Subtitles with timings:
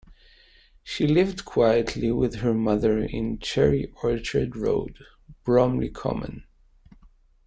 [0.81, 4.97] She lived quietly with her mother in Cherry Orchard Road,
[5.43, 6.45] Bromley Common.